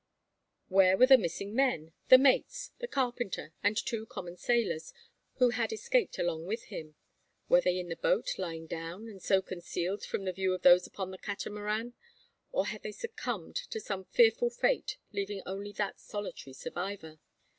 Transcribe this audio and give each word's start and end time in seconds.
Where 0.67 0.97
were 0.97 1.05
the 1.05 1.15
missing 1.15 1.53
men, 1.55 1.91
the 2.09 2.17
mates, 2.17 2.71
the 2.79 2.87
carpenter 2.87 3.53
and 3.61 3.77
two 3.77 4.07
common 4.07 4.35
sailors, 4.35 4.95
who 5.35 5.51
had 5.51 5.71
escaped 5.71 6.17
along 6.17 6.47
with 6.47 6.63
him? 6.73 6.95
Were 7.49 7.61
they 7.61 7.77
in 7.77 7.89
the 7.89 7.95
boat, 7.95 8.39
lying 8.39 8.65
down, 8.65 9.07
and 9.07 9.21
so 9.21 9.43
concealed 9.43 10.03
from 10.03 10.23
the 10.25 10.33
view 10.33 10.55
of 10.55 10.63
those 10.63 10.87
upon 10.87 11.11
the 11.11 11.19
Catamaran? 11.19 11.93
Or 12.51 12.65
had 12.65 12.81
they 12.81 12.91
succumbed 12.93 13.57
to 13.69 13.79
some 13.79 14.05
fearful 14.05 14.49
fate, 14.49 14.97
leaving 15.11 15.43
only 15.45 15.71
that 15.73 15.99
solitary 15.99 16.53
survivor? 16.55 17.19